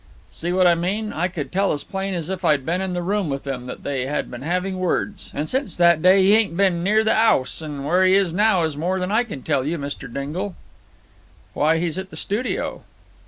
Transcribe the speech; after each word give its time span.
"See 0.31 0.51
what 0.51 0.65
I 0.65 0.73
mean? 0.73 1.13
I 1.13 1.27
could 1.27 1.51
tell 1.51 1.71
as 1.73 1.83
plain 1.83 2.15
as 2.15 2.31
if 2.31 2.43
I'd 2.43 2.65
been 2.65 2.81
in 2.81 2.93
the 2.93 3.03
room 3.03 3.29
with 3.29 3.43
them 3.43 3.67
that 3.67 3.83
they 3.83 4.07
had 4.07 4.31
been 4.31 4.41
having 4.41 4.79
words. 4.79 5.29
And 5.35 5.47
since 5.47 5.75
that 5.75 6.01
day 6.01 6.23
'e 6.23 6.33
ain't 6.35 6.57
been 6.57 6.81
near 6.81 7.03
the 7.03 7.13
'ouse, 7.13 7.61
and 7.61 7.85
where 7.85 8.03
he 8.03 8.15
is 8.15 8.33
now 8.33 8.63
is 8.63 8.75
more 8.75 8.97
than 8.99 9.11
I 9.11 9.23
can 9.23 9.43
tell 9.43 9.63
you, 9.63 9.77
Mr. 9.77 10.11
Dingle." 10.11 10.55
"Why, 11.53 11.77
he's 11.77 11.99
at 11.99 12.09
the 12.09 12.15
studio." 12.15 12.81